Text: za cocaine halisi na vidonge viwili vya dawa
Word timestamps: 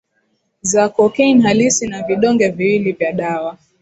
za 0.61 0.89
cocaine 0.89 1.41
halisi 1.43 1.87
na 1.87 2.03
vidonge 2.03 2.49
viwili 2.49 2.91
vya 2.91 3.11
dawa 3.13 3.57